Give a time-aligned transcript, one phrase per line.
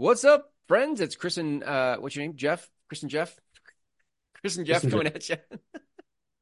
[0.00, 1.02] What's up, friends?
[1.02, 2.34] It's Chris and uh, what's your name?
[2.34, 2.66] Jeff?
[2.88, 3.38] Chris and Jeff?
[4.40, 5.36] Chris and Jeff Chris and coming at you.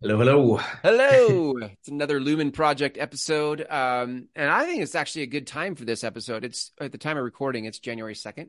[0.00, 0.56] Hello, hello.
[0.84, 1.54] Hello.
[1.72, 3.66] It's another Lumen Project episode.
[3.68, 6.44] Um, and I think it's actually a good time for this episode.
[6.44, 8.48] It's at the time of recording, it's January 2nd.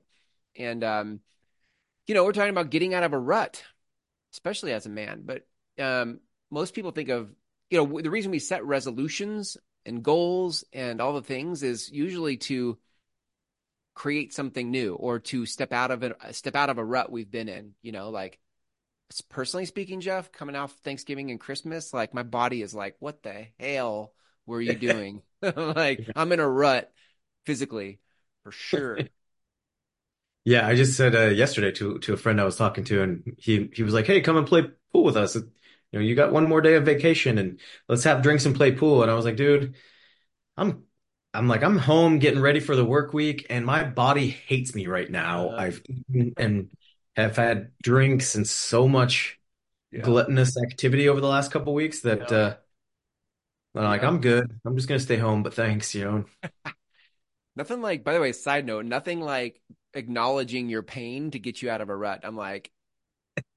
[0.56, 1.22] And, um,
[2.06, 3.64] you know, we're talking about getting out of a rut,
[4.34, 5.24] especially as a man.
[5.26, 5.48] But
[5.80, 6.20] um,
[6.52, 7.34] most people think of,
[7.72, 9.58] you know, the reason we set resolutions
[9.88, 12.78] and goals and all the things is usually to
[14.00, 17.30] create something new or to step out of it, step out of a rut we've
[17.30, 18.40] been in, you know, like
[19.28, 23.48] personally speaking, Jeff, coming off Thanksgiving and Christmas, like my body is like, what the
[23.60, 24.14] hell
[24.46, 25.22] were you doing?
[25.42, 26.90] like I'm in a rut
[27.46, 28.00] physically
[28.44, 29.00] for sure.
[30.46, 33.36] Yeah, I just said uh, yesterday to to a friend I was talking to, and
[33.38, 35.36] he he was like, "Hey, come and play pool with us.
[35.36, 35.44] You
[35.94, 39.04] know, you got one more day of vacation, and let's have drinks and play pool."
[39.04, 39.76] And I was like, "Dude,
[40.58, 40.86] I'm
[41.34, 44.88] I'm like I'm home getting ready for the work week, and my body hates me
[44.88, 45.50] right now.
[45.50, 46.70] Uh, I've eaten and
[47.16, 49.40] have had drinks and so much
[49.92, 50.02] yeah.
[50.02, 52.38] gluttonous activity over the last couple weeks that Yeah.
[52.38, 52.56] uh,
[53.76, 54.60] I'm like, I'm good.
[54.66, 56.26] I'm just gonna stay home, but thanks, you know."
[57.56, 59.62] Nothing like, by the way, side note, nothing like
[59.94, 62.22] acknowledging your pain to get you out of a rut.
[62.24, 62.72] I'm like,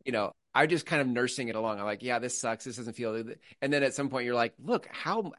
[0.05, 1.79] you know, I'm just kind of nursing it along.
[1.79, 2.64] I'm like, yeah, this sucks.
[2.64, 3.14] This doesn't feel.
[3.61, 5.33] And then at some point, you're like, look, how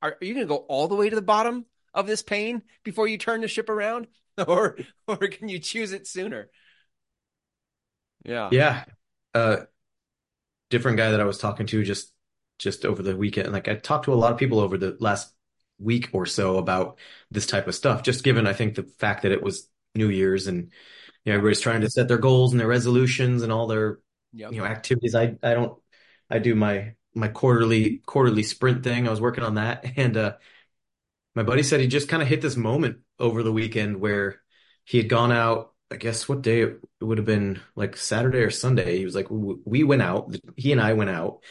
[0.00, 2.62] are, are you going to go all the way to the bottom of this pain
[2.84, 4.08] before you turn the ship around,
[4.48, 6.50] or or can you choose it sooner?
[8.24, 8.50] Yeah.
[8.50, 8.84] Yeah.
[9.34, 9.66] Uh,
[10.70, 12.12] different guy that I was talking to just
[12.58, 13.52] just over the weekend.
[13.52, 15.32] Like I talked to a lot of people over the last
[15.78, 16.98] week or so about
[17.30, 20.46] this type of stuff, just given I think the fact that it was New Year's
[20.46, 20.70] and
[21.24, 23.98] you know everybody's trying to set their goals and their resolutions and all their
[24.32, 24.52] Yep.
[24.52, 25.14] you know activities.
[25.14, 25.78] I I don't
[26.30, 29.06] I do my my quarterly quarterly sprint thing.
[29.06, 30.34] I was working on that and uh
[31.36, 34.42] my buddy said he just kind of hit this moment over the weekend where
[34.84, 38.50] he had gone out I guess what day it would have been like Saturday or
[38.50, 38.98] Sunday.
[38.98, 40.34] He was like, we went out.
[40.56, 41.44] He and I went out,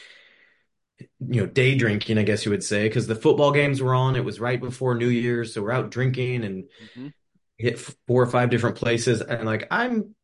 [1.00, 4.16] you know, day drinking, I guess you would say, because the football games were on.
[4.16, 7.14] It was right before New Year's, so we're out drinking and Mhm.
[7.58, 9.22] hit four or five different places.
[9.22, 10.16] And like, I'm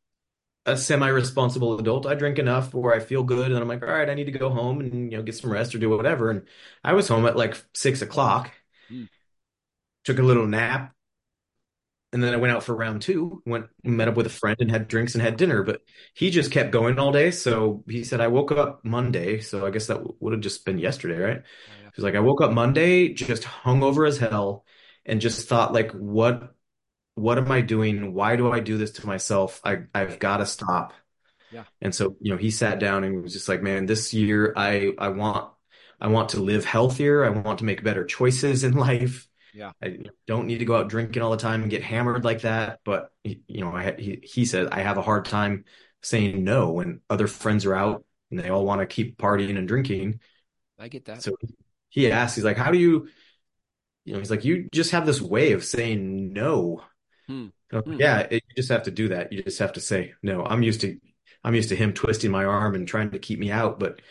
[0.65, 2.05] a semi-responsible adult.
[2.07, 4.31] I drink enough where I feel good, and I'm like, all right, I need to
[4.31, 6.31] go home and you know get some rest or do whatever.
[6.31, 6.43] And
[6.83, 8.51] I was home at like six o'clock,
[8.91, 9.07] Mm.
[10.03, 10.93] Took a little nap,
[12.13, 14.69] and then I went out for round two, went met up with a friend and
[14.69, 15.63] had drinks and had dinner.
[15.63, 15.81] But
[16.13, 17.31] he just kept going all day.
[17.31, 19.39] So he said, I woke up Monday.
[19.39, 21.43] So I guess that would have just been yesterday, right?
[21.69, 24.65] Oh, He's like, I woke up Monday, just hungover as hell,
[25.05, 26.53] and just thought, like, what
[27.15, 28.13] what am I doing?
[28.13, 29.61] Why do I do this to myself?
[29.63, 30.93] I I've got to stop.
[31.51, 31.65] Yeah.
[31.81, 34.93] And so, you know, he sat down and was just like, man, this year I
[34.97, 35.51] I want
[36.01, 37.25] I want to live healthier.
[37.25, 39.27] I want to make better choices in life.
[39.53, 39.71] Yeah.
[39.83, 39.97] I
[40.27, 42.79] don't need to go out drinking all the time and get hammered like that.
[42.85, 45.65] But you know, I, he he said I have a hard time
[46.01, 49.67] saying no when other friends are out and they all want to keep partying and
[49.67, 50.19] drinking.
[50.79, 51.21] I get that.
[51.21, 51.35] So
[51.89, 53.09] he asked, he's like, how do you,
[54.05, 56.83] you know, he's like, you just have this way of saying no.
[57.27, 57.47] Hmm.
[57.71, 57.97] Like, Hmm.
[57.99, 59.31] yeah, it, you just have to do that.
[59.31, 60.43] You just have to say no.
[60.45, 60.99] I'm used to,
[61.43, 63.79] I'm used to him twisting my arm and trying to keep me out.
[63.79, 64.01] But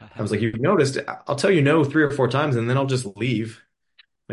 [0.00, 2.76] I was like, you've noticed, I'll tell you no three or four times and then
[2.76, 3.62] I'll just leave.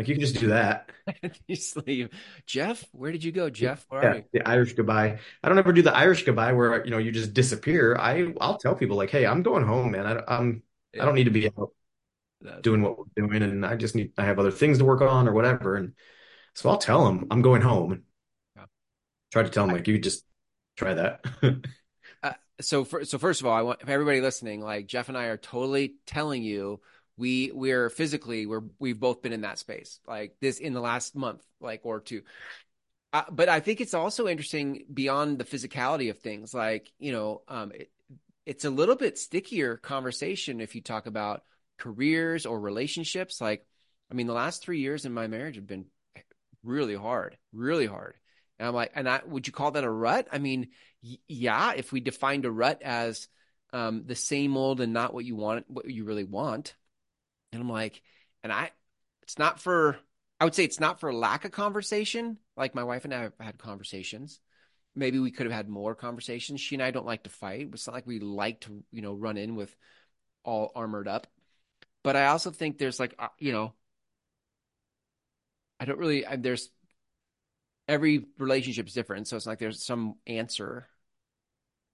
[0.00, 0.88] Like you can just do that.
[1.46, 2.14] you sleep.
[2.46, 3.50] Jeff, where did you go?
[3.50, 4.24] Jeff, where are Yeah, you?
[4.32, 5.18] the Irish goodbye.
[5.42, 7.96] I don't ever do the Irish goodbye where you know you just disappear.
[7.96, 10.06] I I'll tell people like, hey, I'm going home, man.
[10.06, 10.62] I, I'm
[10.98, 11.72] I don't need to be out
[12.40, 15.02] That's- doing what we're doing, and I just need I have other things to work
[15.02, 15.76] on or whatever.
[15.76, 15.92] And
[16.54, 18.04] so I'll tell them I'm going home.
[18.56, 18.64] Yeah.
[19.32, 20.24] Try to tell them like you just
[20.78, 21.22] try that.
[22.22, 25.26] Uh, so for, so first of all, I want everybody listening, like Jeff and I
[25.26, 26.80] are totally telling you
[27.20, 31.14] we we're physically we're we've both been in that space like this in the last
[31.14, 32.22] month like or two.
[33.12, 37.42] Uh, but I think it's also interesting beyond the physicality of things like, you know,
[37.48, 37.90] um it,
[38.46, 41.42] it's a little bit stickier conversation if you talk about
[41.78, 43.66] careers or relationships like
[44.10, 45.86] I mean the last 3 years in my marriage have been
[46.62, 48.16] really hard, really hard.
[48.58, 50.28] And I'm like, and I would you call that a rut?
[50.32, 50.68] I mean,
[51.02, 53.28] y- yeah, if we defined a rut as
[53.72, 56.74] um, the same old and not what you want, what you really want.
[57.52, 58.02] And I'm like,
[58.42, 58.70] and I,
[59.22, 59.98] it's not for,
[60.38, 62.38] I would say it's not for lack of conversation.
[62.56, 64.40] Like my wife and I have had conversations.
[64.94, 66.60] Maybe we could have had more conversations.
[66.60, 67.68] She and I don't like to fight.
[67.72, 69.74] It's not like we like to, you know, run in with
[70.44, 71.26] all armored up.
[72.02, 73.74] But I also think there's like, uh, you know,
[75.78, 76.70] I don't really, I, there's
[77.88, 79.28] every relationship is different.
[79.28, 80.86] So it's like there's some answer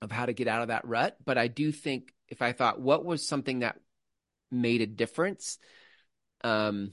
[0.03, 1.17] of how to get out of that rut.
[1.25, 3.81] But I do think if I thought what was something that
[4.50, 5.58] made a difference,
[6.44, 6.93] um,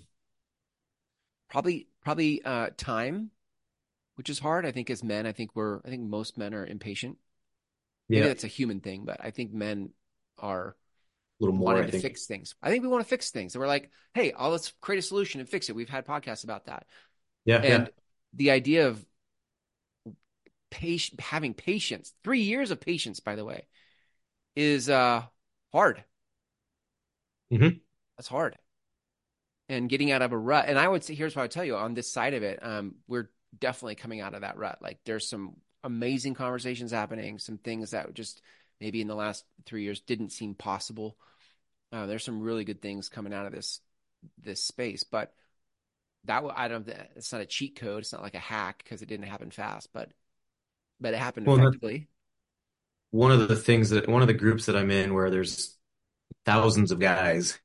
[1.49, 3.31] probably, probably, uh, time,
[4.15, 4.65] which is hard.
[4.65, 7.17] I think as men, I think we're I think most men are impatient.
[8.11, 9.91] Maybe Yeah, that's a human thing, but I think men
[10.37, 10.75] are a
[11.43, 12.55] little more, wanting to fix things.
[12.63, 13.55] I think we want to fix things.
[13.55, 15.75] And we're like, hey, oh, let's create a solution and fix it.
[15.75, 16.85] We've had podcasts about that.
[17.45, 17.87] Yeah, yeah.
[17.87, 17.89] And
[18.33, 19.05] the idea of
[20.69, 23.67] patient having patience, three years of patience, by the way,
[24.55, 25.23] is uh
[25.73, 26.03] hard.
[27.53, 27.83] Hmm
[28.17, 28.57] That's hard.
[29.69, 30.65] And getting out of a rut.
[30.67, 32.59] And I would say, here's what I would tell you on this side of it,
[32.61, 34.79] um, we're definitely coming out of that rut.
[34.81, 38.41] Like there's some amazing conversations happening, some things that just
[38.81, 41.17] maybe in the last three years didn't seem possible.
[41.91, 43.81] Uh, there's some really good things coming out of this
[44.43, 45.33] this space, but
[46.25, 46.87] that I don't.
[47.15, 47.99] It's not a cheat code.
[48.01, 50.11] It's not like a hack because it didn't happen fast, but
[51.01, 52.09] but it happened Well, effectively.
[53.11, 55.77] one of the things that one of the groups that I'm in where there's
[56.45, 57.59] thousands of guys,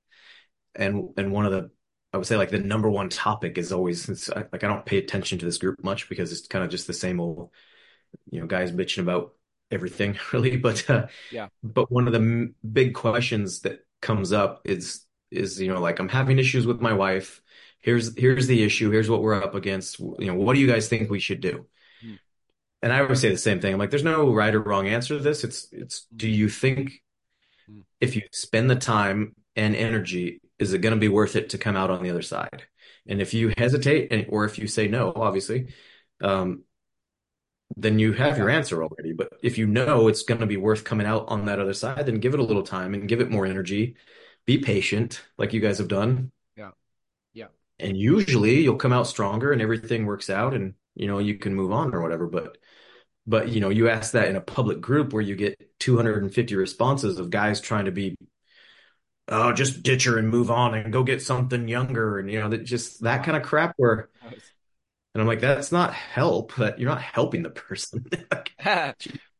[0.75, 1.70] and and one of the
[2.12, 4.98] I would say like the number one topic is always it's like I don't pay
[4.98, 7.50] attention to this group much because it's kind of just the same old
[8.30, 9.34] you know guys bitching about
[9.70, 10.56] everything really.
[10.56, 11.48] But uh, Yeah.
[11.62, 15.98] but one of the m big questions that comes up is is you know like
[15.98, 17.42] I'm having issues with my wife.
[17.80, 18.90] Here's here's the issue.
[18.90, 19.98] Here's what we're up against.
[20.00, 21.66] You know, what do you guys think we should do?
[22.02, 22.19] Mm,
[22.82, 23.72] And I always say the same thing.
[23.72, 25.44] I'm like, there's no right or wrong answer to this.
[25.44, 27.02] It's it's do you think.
[28.00, 31.59] If you spend the time and energy, is it going to be worth it to
[31.59, 32.65] come out on the other side?
[33.06, 35.73] And if you hesitate and or if you say no, obviously,
[36.20, 36.65] um,
[37.76, 39.12] then you have your answer already.
[39.12, 42.06] But if you know it's going to be worth coming out on that other side,
[42.06, 43.97] then give it a little time and give it more energy.
[44.47, 46.32] Be patient, like you guys have done.
[46.56, 46.71] Yeah.
[47.35, 47.49] Yeah.
[47.79, 51.55] And usually you'll come out stronger and everything works out and you know you can
[51.55, 52.26] move on or whatever.
[52.26, 52.56] But
[53.28, 57.19] but you know, you ask that in a public group where you get 250 responses
[57.19, 58.16] of guys trying to be,
[59.28, 62.48] oh, just ditch her and move on and go get something younger and you know,
[62.48, 64.08] that just that kind of crap where
[65.14, 66.54] and I'm like, that's not help.
[66.56, 68.06] That you're not helping the person.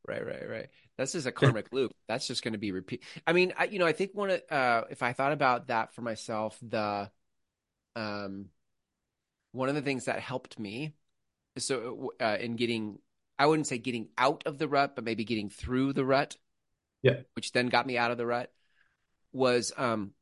[0.09, 0.69] Right, right, right.
[0.97, 1.93] That's just a karmic loop.
[2.09, 3.05] That's just going to be repeat.
[3.27, 5.93] I mean, I, you know, I think one of, uh, if I thought about that
[5.95, 7.11] for myself, the,
[7.95, 8.47] um,
[9.53, 10.95] one of the things that helped me,
[11.59, 13.01] so, uh, in getting,
[13.39, 16.37] I wouldn't say getting out of the rut, but maybe getting through the rut,
[17.03, 18.53] yeah, which then got me out of the rut,
[19.33, 20.13] was, um,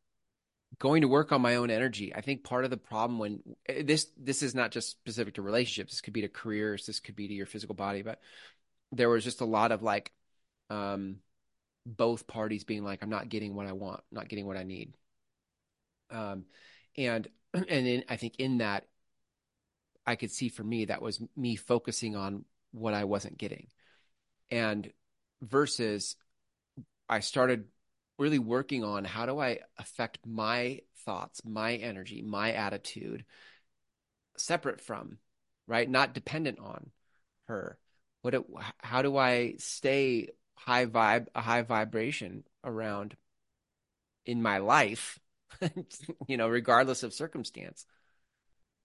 [0.78, 2.14] going to work on my own energy.
[2.14, 5.42] I think part of the problem when eh, this, this is not just specific to
[5.42, 5.92] relationships.
[5.92, 6.86] This could be to careers.
[6.86, 8.20] This could be to your physical body, but
[8.92, 10.12] there was just a lot of like,
[10.68, 11.16] um,
[11.86, 14.92] both parties being like, I'm not getting what I want, not getting what I need.
[16.10, 16.44] Um,
[16.96, 18.86] and and in, I think in that,
[20.06, 23.68] I could see for me that was me focusing on what I wasn't getting,
[24.50, 24.90] and
[25.42, 26.16] versus
[27.08, 27.64] I started
[28.18, 33.24] really working on how do I affect my thoughts, my energy, my attitude,
[34.36, 35.18] separate from,
[35.66, 36.90] right, not dependent on
[37.48, 37.78] her.
[38.22, 38.42] What it,
[38.78, 43.16] how do I stay high vibe, a high vibration around
[44.24, 45.20] in my life,
[46.26, 47.86] you know, regardless of circumstance.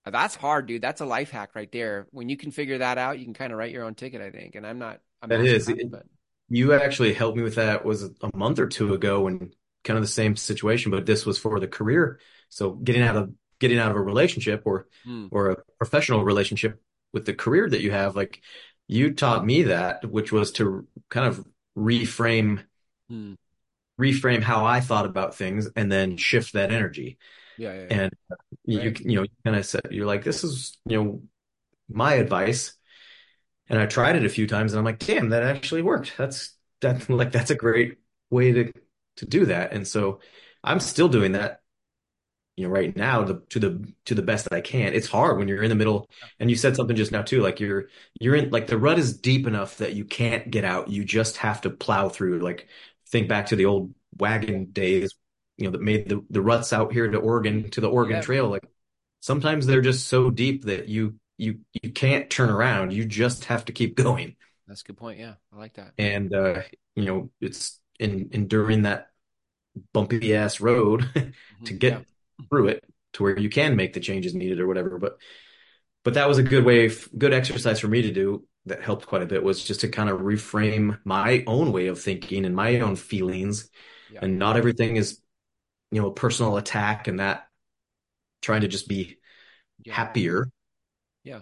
[0.06, 0.82] That's hard, dude.
[0.82, 2.08] That's a life hack right there.
[2.12, 4.32] When you can figure that out, you can kind of write your own ticket, I
[4.32, 4.56] think.
[4.56, 5.70] And I'm not a that master is.
[5.70, 6.04] it, but
[6.50, 10.04] you actually helped me with that was a month or two ago and kind of
[10.04, 12.20] the same situation, but this was for the career.
[12.50, 16.82] So getting out of getting out of a relationship or hmm, or a professional relationship
[17.14, 18.42] with the career that you have, like
[18.88, 21.46] you taught me that, which was to kind of
[21.78, 22.64] reframe
[23.08, 23.34] hmm.
[24.00, 27.18] reframe how I thought about things and then shift that energy.
[27.58, 27.90] Yeah, yeah, yeah.
[27.90, 28.12] And
[28.66, 28.96] you Right.
[29.00, 31.24] you know, you kind of said you're like, this is, you know,
[31.90, 32.74] my advice.
[33.70, 36.14] And I tried it a few times and I'm like, damn, that actually worked.
[36.18, 38.74] That's that like that's a great way to
[39.18, 39.74] to do that.
[39.74, 40.22] And so
[40.64, 41.62] I'm still doing that,
[42.58, 44.94] you know, right now to, to the to the best that I can.
[44.94, 47.60] It's hard when you're in the middle and you said something just now too, like
[47.60, 47.88] you're
[48.20, 50.90] you're in like the rut is deep enough that you can't get out.
[50.90, 52.40] You just have to plow through.
[52.40, 52.68] Like
[53.08, 55.14] think back to the old wagon days,
[55.58, 58.22] you know, that made the the ruts out here to Oregon to the Oregon Yeah,
[58.22, 58.50] Trail.
[58.50, 58.68] Like
[59.22, 62.94] sometimes they're just so deep that you you you can't turn around.
[62.94, 64.36] You just have to keep going.
[64.68, 65.20] that's a good point.
[65.20, 65.94] Yeah, I like that.
[65.98, 66.62] And uh,
[66.96, 69.10] you know, it's in enduring that
[69.94, 71.10] bumpy ass road
[71.66, 72.02] to hmm Yeah.
[72.02, 72.06] get
[72.50, 72.84] through it
[73.16, 75.00] to where you can make the changes needed or whatever.
[75.00, 75.18] But
[76.04, 79.24] but that was a good way, good exercise for me to do that helped quite
[79.24, 82.80] a bit was just to kind of reframe my own way of thinking and my
[82.80, 83.70] own feelings.
[84.08, 84.22] Yeah.
[84.22, 85.20] And not everything is,
[85.92, 87.48] you know, a personal attack and that
[88.42, 89.18] trying to just be
[89.84, 89.94] Yeah.
[89.96, 90.50] happier.
[91.24, 91.42] Yeah.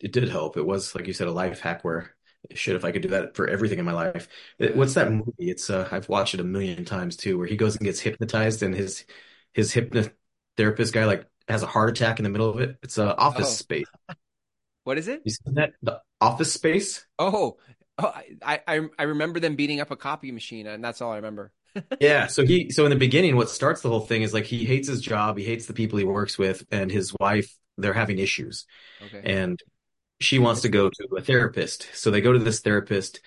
[0.00, 0.56] It did help.
[0.56, 2.14] It was, like you said, a life hack where
[2.54, 4.28] shit, if I could do that for everything in my life.
[4.58, 5.32] It- what's that movie?
[5.38, 8.62] It's uh, I've watched it a million times too, where he goes and gets hypnotized
[8.62, 9.04] and his
[9.52, 12.78] his hypnotherapist guy like has a heart attack in the middle of it.
[12.82, 13.86] It's uh, Office Oh, Space.
[14.84, 15.24] What is it?
[15.24, 15.72] You seen that?
[15.82, 17.06] The Office Space?
[17.18, 17.58] Oh,
[17.98, 21.16] oh, I, I I remember them beating up a copy machine, and that's all I
[21.16, 21.52] remember.
[22.00, 22.26] Yeah.
[22.26, 24.88] So he, so in the beginning, what starts the whole thing is like he hates
[24.88, 28.66] his job, he hates the people he works with, and his wife, they're having issues.
[29.06, 29.22] Okay.
[29.24, 29.60] And
[30.20, 31.88] she wants to go to a therapist.
[31.94, 33.20] So they go to this therapist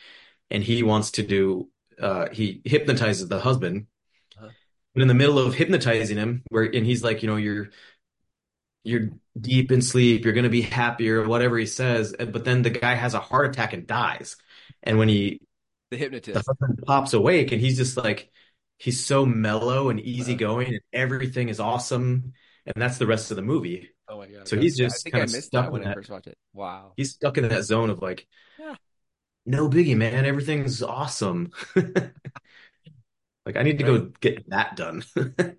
[0.50, 3.88] and he wants to do, uh, he hypnotizes the husband.
[4.38, 4.50] Huh.
[4.94, 7.70] But in the middle of hypnotizing him, where, and he's like, you know, you're,
[8.84, 9.10] you're
[9.40, 12.16] deep in sleep, you're going to be happier, whatever he says.
[12.18, 14.38] But then the guy has a heart attack and dies.
[14.84, 15.42] And when he,
[15.92, 15.98] The
[16.34, 16.46] the hypnotist.
[16.48, 18.32] husband pops awake and he's just like,
[18.78, 22.34] he's so mellow and easygoing and everything is awesome.
[22.66, 23.90] And that's the rest of the movie.
[24.08, 24.48] oh my God.
[24.48, 25.96] So he's just kind of stuck that in when I that.
[25.96, 26.38] first watched it.
[26.54, 26.94] Wow.
[26.98, 28.28] He's stuck in that zone of like,
[28.58, 28.76] Yeah.
[29.46, 30.26] no biggie, man.
[30.26, 31.52] Everything's awesome.
[33.46, 33.92] Like I need to Right.
[34.00, 35.04] go get that done.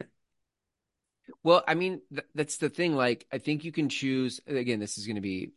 [1.43, 2.95] Well, I mean, th that's the thing.
[2.95, 4.41] Like, I think you can choose.
[4.47, 5.53] Again, this is going to be.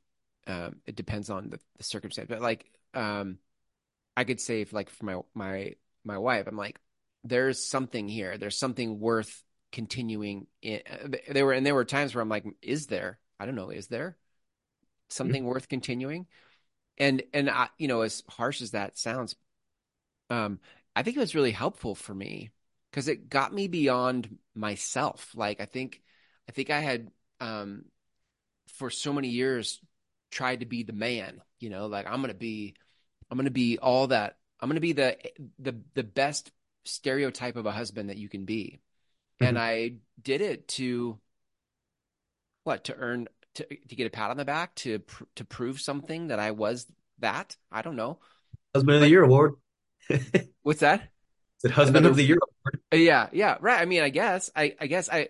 [0.47, 3.37] Um, it depends on the, the circumstance, but like, um,
[4.19, 6.77] I could say, if like for my my my wife, I'm like,
[7.23, 8.37] there's something here.
[8.37, 10.47] There's something worth continuing.
[10.61, 10.81] In.
[10.91, 13.19] uh, There were and there were times where I'm like, is there?
[13.39, 13.69] I don't know.
[13.69, 14.17] Is there
[15.09, 16.27] something worth continuing?
[16.97, 19.35] And and I, you know, as harsh as that sounds,
[20.29, 20.59] um,
[20.95, 22.51] I think it was really helpful for me
[22.91, 25.31] because it got me beyond myself.
[25.33, 26.01] Like I think,
[26.49, 27.09] I think I had,
[27.39, 27.85] um,
[28.77, 29.79] for so many years
[30.31, 32.75] tried to be the man, you know, like I'm gonna be,
[33.29, 34.37] I'm gonna be all that.
[34.59, 35.17] I'm gonna be the
[35.59, 36.51] the the best
[36.85, 38.81] stereotype of a husband that you can be.
[39.41, 39.61] And Mhm.
[39.61, 41.19] I did it to
[42.63, 42.83] what?
[42.85, 46.27] To earn to to get a pat on the back, to pr to prove something
[46.27, 46.87] that I was
[47.19, 47.55] that.
[47.71, 48.19] I don't know.
[48.73, 49.55] Husband of the Year award.
[50.63, 51.09] What's that?
[51.63, 52.81] it Husband of the Year award?
[52.93, 53.79] Uh, Yeah, yeah, right.
[53.81, 55.29] I mean, I guess I I guess I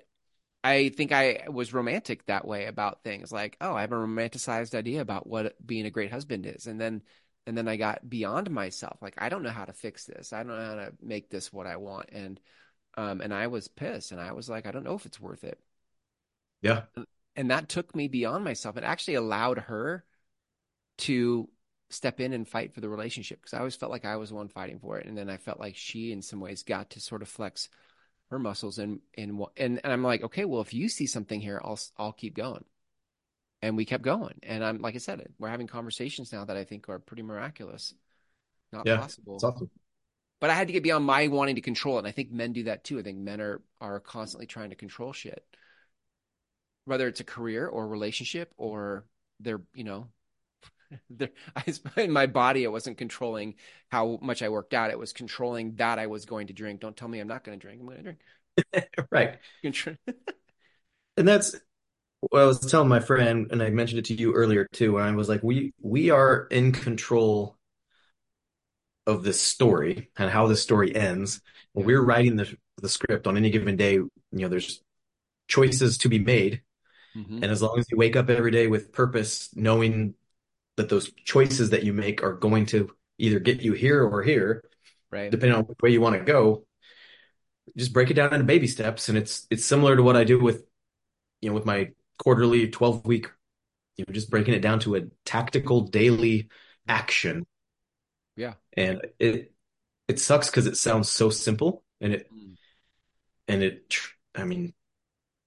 [0.64, 3.32] I think I was romantic that way about things.
[3.32, 6.68] Like, oh, I have a romanticized idea about what being a great husband is.
[6.68, 7.04] And then
[7.50, 9.00] and then I got beyond myself.
[9.02, 10.34] Like, I don't know how to fix this.
[10.34, 12.10] I don't know how to make this what I want.
[12.12, 12.40] And
[12.96, 15.44] um and I was pissed and I was like, I don't know if it's worth
[15.44, 15.60] it.
[16.62, 16.84] Yeah.
[17.36, 18.78] And that took me beyond myself.
[18.78, 20.06] It actually allowed her
[21.00, 21.50] to
[21.90, 24.36] step in and fight for the relationship because I always felt like I was the
[24.36, 25.08] one fighting for it.
[25.08, 27.68] And then I felt like she in some ways got to sort of flex
[28.30, 31.60] her muscles and and and, and I'm like, okay, well, if you see something here,
[31.64, 32.64] I'll I'll keep going.
[33.62, 34.40] And we kept going.
[34.44, 37.94] And I'm like I said, we're having conversations now that I think are pretty miraculous,
[38.72, 38.96] not Yeah.
[38.96, 39.38] It's possible.
[39.44, 39.70] awesome.
[40.42, 42.00] But I had to get beyond my wanting to control it.
[42.00, 43.00] And I think men do that too.
[43.00, 45.46] I think men are are constantly trying to control shit,
[46.86, 49.06] whether it's a career or a relationship or
[49.40, 50.08] they're, you know,
[51.10, 51.64] they're, I,
[52.02, 53.56] in my body, it wasn't controlling
[53.92, 54.92] how much I worked out.
[54.92, 56.82] It was controlling that I was going to drink.
[56.82, 57.82] Don't tell me I'm not going to drink.
[57.82, 58.20] I'm going to drink.
[59.12, 59.40] Right.
[61.18, 61.56] And that's
[62.22, 65.08] what I was telling my friend, and I mentioned it to you earlier too, and
[65.08, 67.58] I was like, we we are in control
[69.08, 71.42] of this story and how this story ends.
[71.74, 74.82] When we're writing the the script on any given day, you know, there's
[75.48, 76.62] choices to be made.
[77.16, 77.44] Mhm.
[77.44, 80.16] And as long as you wake up every day with purpose, knowing
[80.78, 84.64] that those choices that you make are going to either get you here or here,
[85.12, 85.32] Right.
[85.32, 86.66] depending on where you want to go,
[87.78, 89.10] just break it down into baby steps.
[89.10, 90.66] And it's it's similar to what I do with,
[91.42, 93.28] you know, with my quarterly 12 week,
[93.98, 96.50] you know, just breaking it down to a tactical daily
[96.88, 97.46] action.
[98.36, 98.56] Yeah.
[98.78, 99.54] And it
[100.08, 102.58] it sucks because it sounds so simple and it Mm.
[103.48, 103.96] and it
[104.36, 104.74] I mean,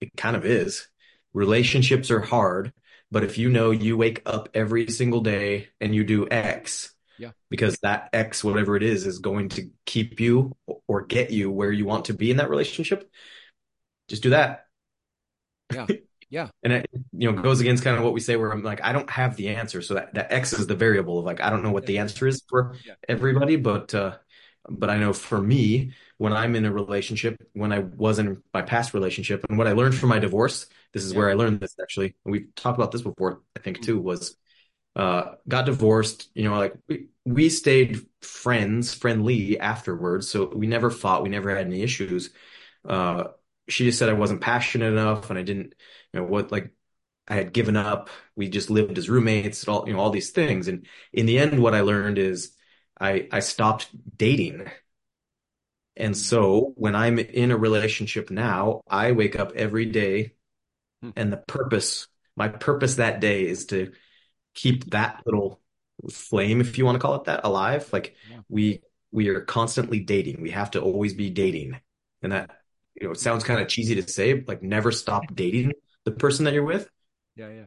[0.00, 0.88] it kind of is.
[1.32, 2.72] Relationships are hard,
[3.10, 7.32] but if you know you wake up every single day and you do X, Yeah.
[7.50, 10.56] because that X, whatever it is, is going to keep you
[10.88, 13.10] or get you where you want to be in that relationship,
[14.08, 14.66] just do that.
[15.72, 15.86] Yeah.
[16.32, 16.48] Yeah.
[16.62, 18.92] And it, you know, goes against kind of what we say where I'm like, I
[18.92, 19.82] don't have the answer.
[19.82, 22.26] So that, that X is the variable of like, I don't know what the answer
[22.26, 22.94] is for Yeah.
[23.06, 24.16] everybody, but, uh,
[24.68, 28.62] but I know for me, when I'm in a relationship, when I was in my
[28.62, 31.18] past relationship, and what I learned from my divorce, this is Yeah.
[31.18, 32.14] where I learned this actually.
[32.24, 34.02] And we've talked about this before, I think too, Mhm.
[34.04, 34.36] was
[34.96, 40.28] uh got divorced, you know, like we, we stayed friends, friendly afterwards.
[40.30, 42.30] So we never fought, we never had any issues.
[42.88, 43.24] Uh
[43.68, 45.74] she just said I wasn't passionate enough and I didn't,
[46.12, 46.72] you know, what like
[47.28, 48.10] I had given up.
[48.36, 50.68] We just lived as roommates, all, you know, all these things.
[50.68, 52.52] And in the end, what I learned is
[53.00, 53.88] I I stopped
[54.18, 54.70] dating.
[55.96, 60.34] And so when I'm in a relationship now, I wake up every day
[61.02, 61.10] Hmm.
[61.16, 63.92] and the purpose, my purpose that day is to
[64.54, 65.60] keep that little
[66.10, 67.92] flame, if you want to call it that, alive.
[67.92, 68.40] Like Yeah.
[68.48, 70.42] we we are constantly dating.
[70.42, 71.80] We have to always be dating.
[72.22, 72.61] And that,
[73.00, 75.72] you know, it sounds kind of cheesy to say, like never stop dating
[76.04, 76.88] the person that you're with.
[77.36, 77.48] Yeah.
[77.48, 77.64] Yeah.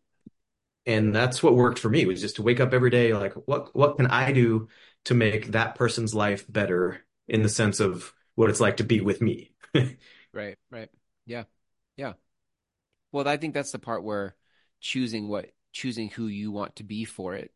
[0.86, 3.76] and that's what worked for me was just to wake up every day like what
[3.76, 4.68] what can I do
[5.06, 9.02] to make that person's life better in the sense of what it's like to be
[9.02, 9.52] with me.
[10.34, 10.90] Right, right.
[11.26, 11.46] Yeah.
[11.98, 12.14] Yeah.
[13.12, 14.36] Well, I think that's the part where
[14.82, 17.54] choosing what choosing who you want to be for it.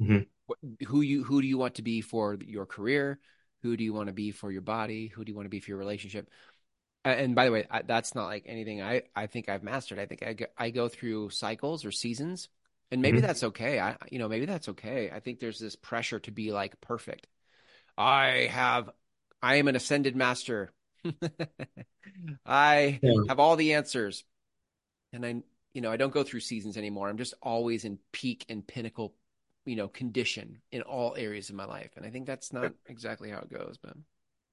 [0.00, 0.58] hmm What,
[0.88, 3.18] who you who do you want to be for your career?
[3.62, 5.06] Who do you want to be for your body?
[5.08, 6.28] Who do you want to be for your relationship?
[7.04, 9.98] And by the way, I, that's not like anything I I think I've mastered.
[9.98, 12.48] I think I go, I go through cycles or seasons,
[12.92, 13.80] and maybe hmm that's okay.
[13.80, 15.10] I you know maybe that's okay.
[15.12, 17.26] I think there's this pressure to be like perfect.
[17.98, 18.90] I have
[19.42, 20.72] I am an ascended master.
[22.46, 23.12] I Yeah.
[23.28, 24.24] have all the answers.
[25.12, 25.36] And I,
[25.74, 27.08] you know, I don't go through seasons anymore.
[27.08, 29.14] I'm just always in peak and pinnacle,
[29.66, 31.92] you know, condition in all areas of my life.
[31.96, 33.94] And I think that's not exactly how it goes, but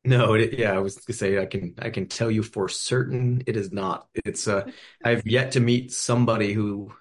[0.06, 3.44] No, it, yeah, I was gonna say I can I can tell you for certain
[3.46, 4.08] it is not.
[4.14, 4.70] It's uh
[5.04, 6.94] I've yet to meet somebody who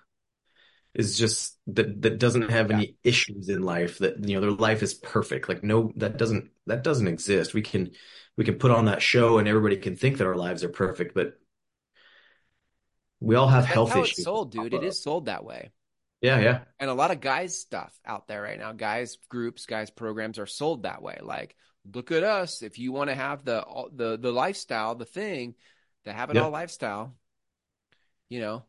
[0.95, 4.51] is just that that doesn't have yeah, any issues in life that you know their
[4.51, 5.49] life is perfect.
[5.49, 7.55] Like no, that doesn't that doesn't exist.
[7.55, 7.93] We can
[8.37, 11.15] we can put on that show and everybody can think that our lives are perfect,
[11.15, 11.39] but
[13.21, 14.75] we all have that's health how it's issues that sold, dude.
[14.75, 15.71] It is sold that way.
[16.21, 16.61] Yeah, yeah.
[16.81, 20.47] And a lot of guys stuff out there right now, guys groups, guys programs are
[20.47, 21.19] sold that way.
[21.23, 21.55] Like,
[21.95, 22.63] look at us.
[22.63, 25.55] If you want to have the the the lifestyle, the thing,
[26.05, 27.15] the have it all lifestyle,
[28.29, 28.65] you know,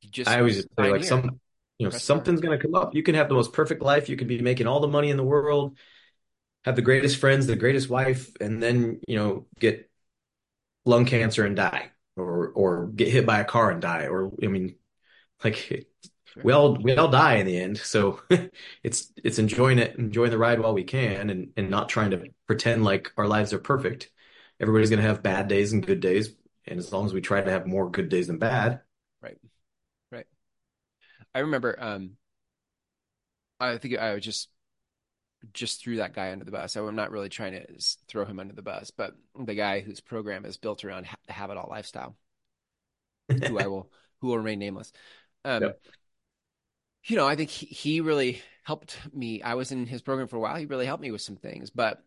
[0.00, 1.40] you just I always say like some
[1.78, 2.94] you know press something's gonna come up.
[2.94, 4.08] You can have the most perfect life.
[4.08, 5.76] You can be making all the money in the world,
[6.64, 9.90] have the greatest friends, the greatest wife, and then you know get
[10.84, 14.46] lung cancer and die, or or get hit by a car and die, or I
[14.46, 14.76] mean,
[15.44, 15.86] like.
[16.42, 17.78] We all we all die in the end.
[17.78, 18.20] So
[18.82, 22.24] it's it's enjoying it, enjoying the ride while we can, and and not trying to
[22.46, 24.10] pretend like our lives are perfect.
[24.60, 26.34] Everybody's gonna have bad days and good days,
[26.66, 28.80] and as long as we try to have more good days than bad,
[29.22, 29.38] Right.
[30.12, 30.26] Right.
[31.34, 32.16] I remember um
[33.58, 34.48] I think I was just
[35.54, 36.76] just threw that guy under the bus.
[36.76, 37.66] I'm not really trying to
[38.08, 41.32] throw him under the bus, but the guy whose program is built around ha the
[41.32, 42.16] have it all lifestyle,
[43.46, 44.92] who I will who will remain nameless.
[45.44, 45.80] Um, Yep.
[47.04, 49.42] You know, I think he, he really helped me.
[49.42, 50.56] I was in his program for a while.
[50.56, 52.02] He really helped me with some things, but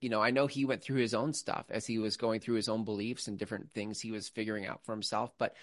[0.00, 2.56] you know, I know he went through his own stuff as he was going through
[2.56, 5.32] his own beliefs and different things he was figuring out for himself.
[5.38, 5.54] But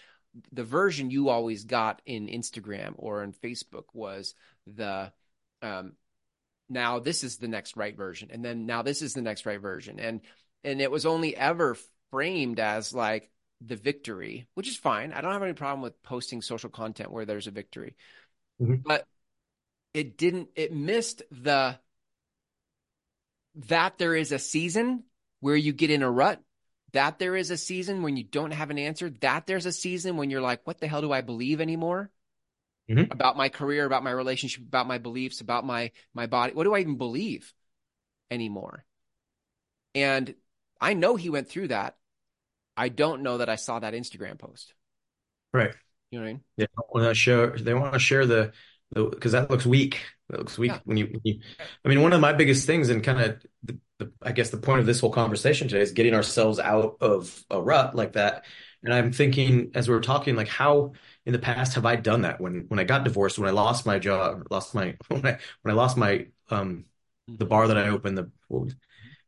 [0.51, 4.33] the version you always got in Instagram or in Facebook was
[4.65, 5.11] the
[5.61, 5.93] um,
[6.69, 9.61] now this is the next right version, and then now this is the next right
[9.61, 10.21] version, and
[10.63, 11.77] and it was only ever
[12.09, 13.29] framed as like
[13.61, 15.13] the victory, which is fine.
[15.13, 17.95] I don't have any problem with posting social content where there's a victory,
[18.61, 18.83] Mhm.
[18.83, 19.07] but
[19.93, 20.49] it didn't.
[20.55, 21.79] It missed the
[23.55, 25.03] that there is a season
[25.39, 26.41] where you get in a rut,
[26.93, 30.17] that there is a season when you don't have an answer, that there's a season
[30.17, 32.11] when you're like, what the hell do I believe anymore
[32.89, 33.11] Mhm.
[33.11, 36.53] about my career, about my relationship, about my beliefs, about my my body?
[36.53, 37.53] What do I even believe
[38.31, 38.85] anymore?
[39.95, 40.35] And
[40.81, 41.97] I know he went through that.
[42.75, 44.73] I don't know that I saw that Instagram post.
[45.53, 45.75] Right.
[46.13, 46.43] You know what I mean?
[46.57, 47.57] They don't want to share.
[47.57, 48.53] They want to share the
[48.93, 50.01] because that looks weak.
[50.29, 50.79] That looks weak Yeah.
[50.85, 51.39] when you, when you.
[51.83, 54.57] I mean, one of my biggest things, and kind of the, the I guess the
[54.57, 58.45] point of this whole conversation today is getting ourselves out of a rut like that.
[58.83, 60.91] And I'm thinking as we were talking, like how
[61.25, 62.39] in the past have I done that?
[62.39, 65.73] When when I got divorced, when I lost my job, lost my when I when
[65.73, 66.85] I lost my um
[67.27, 68.29] the bar that I opened, the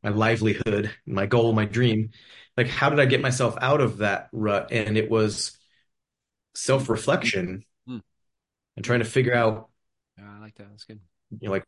[0.04, 2.12] my livelihood, my goal, my dream.
[2.56, 4.70] Like, how did I get myself out of that rut?
[4.72, 5.58] And it was
[6.56, 8.02] self-reflection Mm.
[8.76, 9.70] and trying to figure out,
[10.18, 10.70] Yeah, I like that.
[10.70, 11.00] That's good.
[11.40, 11.66] you know, like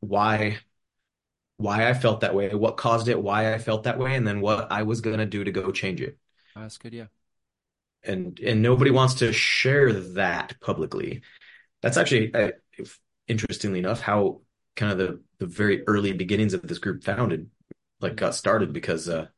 [0.00, 0.58] why
[1.58, 4.40] why I felt that way, what caused it, why I felt that way, and then
[4.40, 6.18] what I was gonna do to go change it.
[6.56, 6.92] Oh, That's good.
[6.92, 7.06] Yeah.
[8.04, 11.22] And and nobody wants to share that publicly.
[11.82, 14.42] That's actually, uh, if, interestingly enough, how
[14.76, 17.50] kind of the the very early beginnings of this group founded,
[18.00, 18.16] like Mhm.
[18.16, 19.28] got started because uh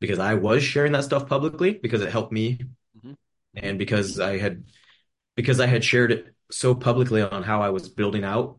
[0.00, 2.60] because I was sharing that stuff publicly because it helped me.
[3.54, 4.64] And because I had
[5.36, 8.58] because I had shared it so publicly on how I was building out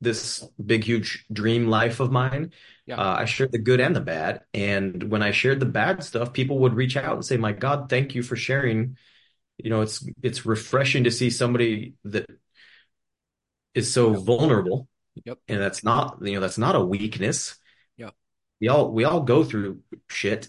[0.00, 2.52] this big, huge dream life of mine.
[2.86, 2.96] Yeah.
[2.96, 4.42] Uh, I shared the good and the bad.
[4.52, 7.88] And when I shared the bad stuff, people would reach out and say, "My God,
[7.88, 8.96] thank you for sharing."
[9.58, 12.28] You know, it's it's refreshing to see somebody that
[13.74, 14.22] is so Yep.
[14.22, 14.88] vulnerable,
[15.24, 15.38] Yep.
[15.48, 17.58] and that's not, you know, that's not a weakness.
[17.96, 18.14] Yep.
[18.60, 20.48] We all we all go through shit,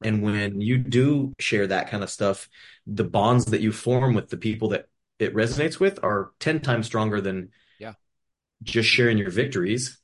[0.00, 0.08] Right.
[0.08, 2.48] and when you do share that kind of stuff,
[2.86, 6.86] the bonds that you form with the people that it resonates with are 10 times
[6.86, 7.94] stronger than Yeah.
[8.62, 9.98] just sharing your victories.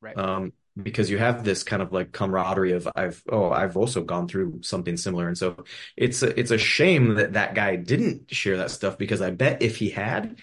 [0.00, 0.16] Right.
[0.16, 4.28] Um, because you have this kind of like camaraderie of I've oh I've also gone
[4.28, 5.64] through something similar and so
[5.96, 9.62] it's a, it's a shame that that guy didn't share that stuff because I bet
[9.62, 10.38] if he had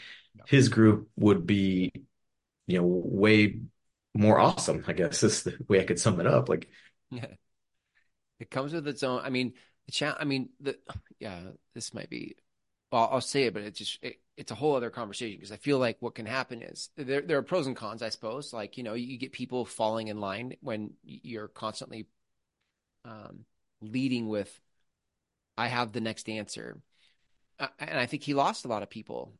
[0.47, 1.91] his group would be
[2.67, 3.59] you know way
[4.15, 6.67] more awesome I guess is the way I could sum it up like
[7.11, 7.27] Yeah.
[8.39, 9.21] It comes with its own.
[9.23, 9.53] I mean,
[9.87, 10.77] the I mean, the
[11.19, 11.39] yeah.
[11.73, 12.35] This might be.
[12.91, 15.57] Well, I'll say it, but it's just it, it's a whole other conversation because I
[15.57, 18.53] feel like what can happen is there there are pros and cons, I suppose.
[18.53, 22.07] Like you know, you get people falling in line when you're constantly
[23.05, 23.45] um,
[23.81, 24.59] leading with,
[25.57, 26.79] "I have the next answer,"
[27.59, 29.33] uh, and I think he lost a lot of people.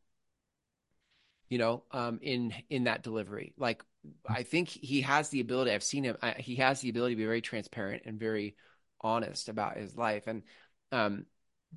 [1.49, 3.83] You know, um, in in that delivery, like
[4.27, 5.71] I think he has the ability.
[5.71, 6.17] I've seen him.
[6.21, 8.55] I, he has the ability to be very transparent and very
[9.03, 10.27] honest about his life.
[10.27, 10.43] And
[10.91, 11.25] um,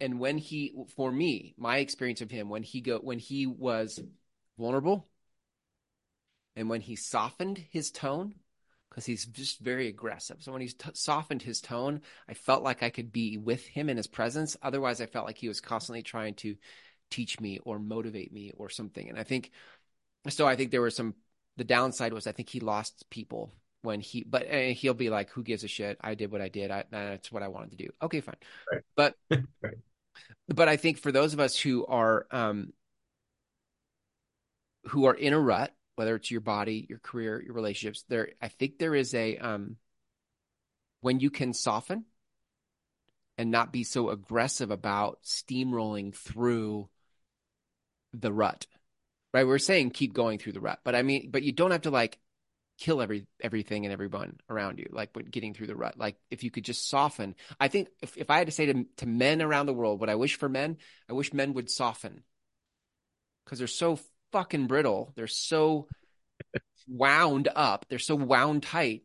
[0.00, 3.98] and when he, for me, my experience of him, when he go, when he was
[4.58, 5.08] vulnerable,
[6.54, 8.34] and when he softened his tone,
[8.90, 10.38] because he's just very aggressive.
[10.40, 13.88] So when he t- softened his tone, I felt like I could be with him
[13.88, 14.56] in his presence.
[14.62, 16.56] Otherwise, I felt like he was constantly trying to
[17.10, 19.08] teach me or motivate me or something.
[19.08, 19.50] And I think
[20.28, 20.46] so.
[20.46, 21.14] I think there were some
[21.56, 23.52] the downside was I think he lost people
[23.87, 25.96] when he, but he'll be like, "Who gives a shit?
[26.01, 26.70] I did what I did.
[26.70, 28.37] I, that's what I wanted to do." Okay, fine.
[28.70, 28.83] Right.
[28.96, 29.14] But,
[29.62, 29.79] right.
[30.49, 32.72] but I think for those of us who are, um,
[34.88, 38.49] who are in a rut, whether it's your body, your career, your relationships, there, I
[38.49, 39.77] think there is a, um,
[41.01, 42.05] when you can soften
[43.38, 46.88] and not be so aggressive about steamrolling through
[48.12, 48.66] the rut
[49.37, 49.46] right?
[49.46, 51.90] We're saying keep going through the rut, but I mean, but you don't have to
[51.90, 52.18] like
[52.78, 55.98] kill every everything and everyone around you, like getting through the rut.
[55.98, 57.34] Like if you could just soften.
[57.58, 60.10] I think if, if I had to say to to men around the world what
[60.10, 60.76] I wish for men,
[61.08, 62.22] I wish men would soften
[63.44, 63.98] because they're so
[64.32, 65.12] fucking brittle.
[65.14, 65.88] They're so
[66.88, 67.86] wound up.
[67.88, 69.04] They're so wound tight.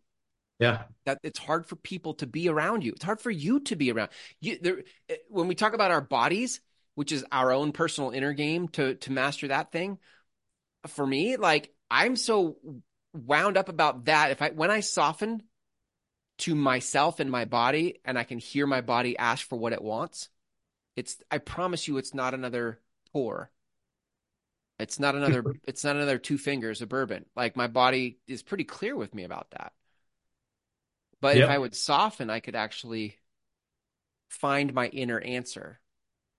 [0.60, 0.84] Yeah.
[1.05, 2.91] That it's hard for people to be around you.
[2.93, 4.60] It's hard for you to be around you.
[4.62, 6.62] There, eh, when we talk about our bodies,
[6.95, 9.97] which is our own personal inner game to to master that thing,
[10.88, 12.57] for me, like I'm so
[13.13, 14.32] wound up about that.
[14.32, 15.43] If I when I soften
[16.39, 19.82] to myself and my body and I can hear my body ask for what it
[19.82, 20.30] wants,
[20.95, 22.80] it's I promise you it's not another
[23.12, 23.52] pour.
[24.80, 27.26] It's not another it's not another two fingers of bourbon.
[27.36, 29.74] Like my body is pretty clear with me about that.
[31.19, 31.45] But yep.
[31.45, 33.17] if I would soften, I could actually
[34.30, 35.80] find my inner answer.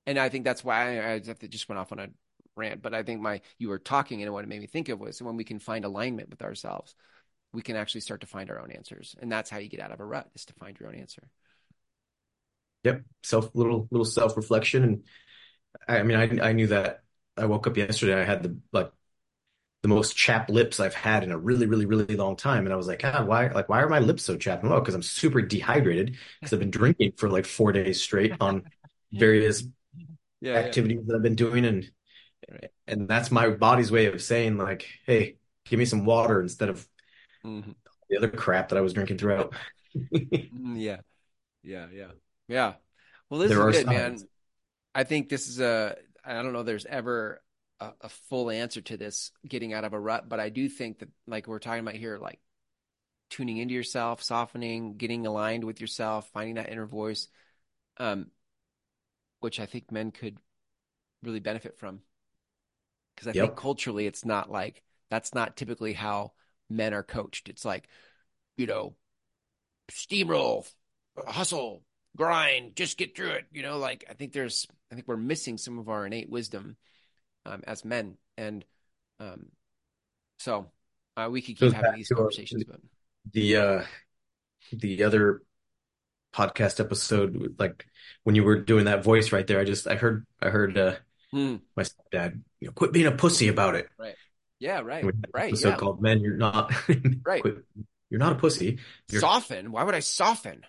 [0.06, 2.08] And I think that's why I, I just went off on a
[2.56, 5.00] rant, but I think my you were talking and what it made me think of
[5.00, 6.94] was when we can find alignment with ourselves,
[7.52, 9.92] we can actually start to find our own answers, and that's how you get out
[9.92, 11.28] of a rut is to find your own answer.
[12.84, 15.04] Yep, self little little self reflection, and
[15.88, 17.02] I, mean I I knew that
[17.36, 18.92] I woke up yesterday I had the like
[19.82, 22.64] the most chapped lips I've had in a really, really, really long time.
[22.66, 24.62] And I was like, ah, why, like, why are my lips so chapped?
[24.62, 28.62] Well, because I'm super dehydrated because I've been drinking for like four days straight on
[29.12, 29.64] various
[30.40, 31.04] yeah, activities yeah.
[31.08, 31.64] that I've been doing.
[31.64, 31.90] And
[32.86, 36.86] and that's my body's way of saying like, hey, give me some water instead of
[37.44, 37.72] mm-hmm.
[38.08, 39.54] the other crap that I was drinking throughout.
[39.94, 40.98] Mm, yeah,
[41.62, 42.10] yeah, yeah,
[42.48, 42.74] yeah.
[43.28, 44.18] Well, this there is good, man.
[44.94, 45.96] I think this is a.
[46.24, 46.62] I don't know.
[46.62, 47.42] There's ever
[47.80, 51.00] a, a full answer to this getting out of a rut, but I do think
[51.00, 52.40] that, like we're talking about here, like
[53.30, 57.28] tuning into yourself, softening, getting aligned with yourself, finding that inner voice,
[57.96, 58.26] um,
[59.40, 60.36] which I think men could
[61.22, 62.00] really benefit from
[63.22, 63.50] because I yep.
[63.50, 66.32] think culturally it's not like that's not typically how
[66.68, 67.48] men are coached.
[67.48, 67.88] It's like,
[68.56, 68.96] you know,
[69.92, 70.68] steamroll,
[71.26, 71.84] hustle,
[72.16, 73.44] grind, just get through it.
[73.52, 76.76] You know, like I think there's, I think we're missing some of our innate wisdom
[77.46, 78.64] um, as men, and
[79.20, 79.46] um,
[80.38, 80.72] so
[81.16, 82.64] uh, we could keep having these conversations.
[82.64, 82.80] But
[83.32, 83.84] the uh,
[84.72, 85.42] the other
[86.34, 87.86] podcast episode, like
[88.24, 90.94] when you were doing that voice right there, I just I heard I heard uh,
[91.34, 91.60] mm.
[91.76, 93.88] my stepdad you know, quit being a pussy about it.
[93.98, 94.14] Right.
[94.58, 94.80] Yeah.
[94.80, 95.04] Right.
[95.32, 95.56] Right.
[95.56, 95.76] So yeah.
[95.76, 96.72] called men, you're not
[97.24, 97.42] right.
[97.42, 97.64] Quit,
[98.10, 98.78] you're not a pussy.
[99.10, 99.20] You're...
[99.20, 99.72] Soften.
[99.72, 100.62] Why would I soften?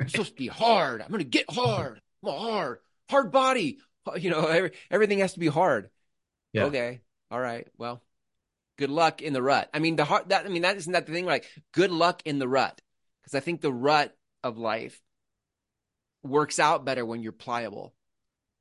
[0.00, 1.00] I'm supposed to be hard.
[1.00, 2.00] I'm going to get hard.
[2.24, 3.78] I'm hard, hard body.
[4.16, 5.90] You know, every, everything has to be hard.
[6.52, 6.64] Yeah.
[6.64, 7.00] Okay.
[7.30, 7.68] All right.
[7.78, 8.02] Well,
[8.78, 9.70] good luck in the rut.
[9.72, 12.22] I mean, the heart that, I mean, that isn't that the thing, like good luck
[12.24, 12.80] in the rut.
[13.24, 14.12] Cause I think the rut
[14.42, 15.00] of life
[16.24, 17.94] works out better when you're pliable,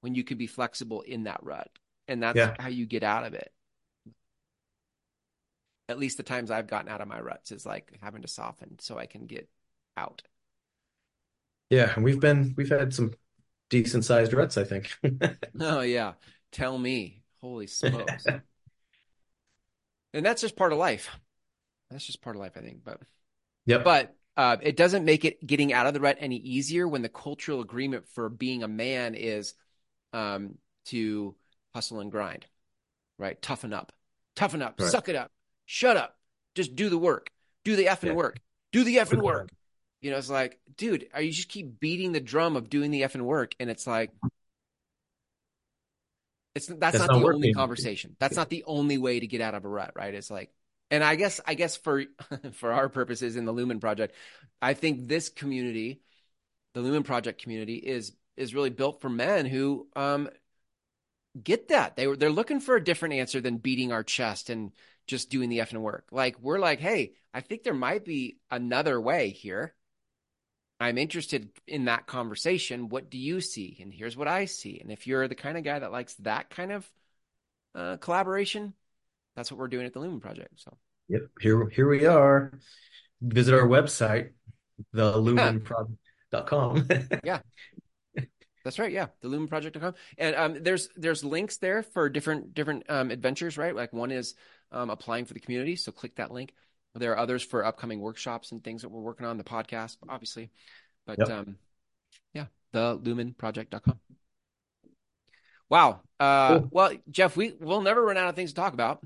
[0.02, 1.70] when you can be flexible in that rut.
[2.08, 2.56] And that's yeah.
[2.60, 3.52] how you get out of it.
[5.90, 8.80] At least the times i've gotten out of my ruts is like having to soften
[8.80, 9.50] so i can get
[9.98, 10.22] out.
[11.70, 13.14] Yeah and we've been we've had some
[13.70, 14.92] decent sized ruts i think.
[15.60, 16.14] Oh yeah.
[16.52, 17.24] Tell me.
[17.42, 18.26] Holy smokes.
[20.14, 21.10] And that's just part of life.
[21.90, 23.00] That's just part of life i think but
[23.66, 27.02] yeah, But uh, it doesn't make it getting out of the rut any easier when
[27.02, 29.54] the cultural agreement for being a man is
[30.14, 31.36] um, to
[31.74, 32.46] hustle and grind,
[33.18, 33.42] right?
[33.42, 33.92] Toughen up,
[34.36, 34.92] toughen up, Right.
[34.92, 35.32] suck it up,
[35.66, 36.18] shut up,
[36.56, 37.32] just do the work,
[37.64, 38.14] do the effing Yeah.
[38.14, 38.40] work,
[38.72, 39.50] do the effing work.
[40.02, 43.02] You know, it's like, dude, are you just keep beating the drum of doing the
[43.02, 44.12] effing work, and it's like,
[46.54, 48.16] it's that's, That's not, not the only conversation.
[48.20, 50.14] That's not the only way to get out of a rut, right?
[50.14, 50.52] It's like,
[50.90, 52.04] and I guess, I guess for
[52.54, 54.16] for our purposes in the Lumen Project,
[54.62, 56.02] I think this community,
[56.74, 60.30] the Lumen Project community, is is really built for men who um
[61.42, 64.72] get that they were they're looking for a different answer than beating our chest and
[65.08, 66.08] just doing the effing work.
[66.12, 69.74] Like we're like, hey, I think there might be another way here.
[70.80, 72.90] I'm interested in that conversation.
[72.90, 73.78] What do you see?
[73.82, 74.80] And here's what I see.
[74.80, 76.92] And if you're the kind of guy that likes that kind of
[77.76, 78.74] uh, collaboration,
[79.36, 80.60] that's what we're doing at the Lumen Project.
[80.60, 80.76] So
[81.10, 81.22] Yep.
[81.42, 82.54] Here, here we are.
[83.22, 84.30] Visit our website,
[84.96, 86.88] thelumenproject.com.
[88.64, 88.92] that's right.
[88.92, 89.94] Yeah, the lumenproject.com.
[90.18, 93.76] And um, there's there's links there for different different um, adventures, right?
[93.76, 94.36] Like one is
[94.72, 96.54] um, applying for the community, so click that link.
[96.96, 100.50] There are others for upcoming workshops and things that we're working on, the podcast, obviously.
[101.08, 101.30] But Yep.
[101.30, 101.56] um,
[102.34, 104.00] yeah, the lumenproject.com.
[105.70, 106.02] Wow.
[106.20, 106.68] Uh, Cool.
[106.72, 109.02] well, Jeff, we we'll never run out of things to talk about.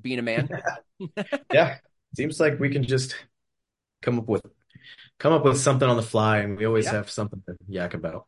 [0.00, 0.48] Being a man.
[1.52, 1.78] Yeah.
[2.14, 3.16] Seems like we can just
[4.02, 4.44] come up with
[5.18, 6.92] come up with something on the fly, and we always Yeah.
[6.92, 8.26] have something to yak about.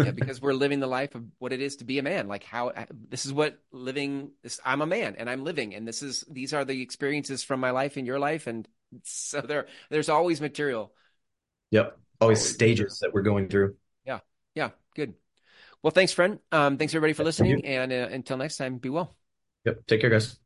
[0.04, 2.28] yeah, because we're living the life of what it is to be a man.
[2.28, 2.72] Like how
[3.08, 4.30] this is what living.
[4.42, 7.60] This, I'm a man, and I'm living, and this is these are the experiences from
[7.60, 8.66] my life and your life, and
[9.04, 10.92] so there there's always material.
[11.70, 11.98] Yep.
[12.20, 13.76] Always Always stages that we're going through.
[14.04, 14.20] Yeah,
[14.54, 15.14] yeah, good.
[15.82, 16.38] Well, thanks, friend.
[16.52, 19.16] Um, thanks everybody for listening, and uh, until next time, be well.
[19.64, 19.86] Yep.
[19.86, 20.38] Take care, guys.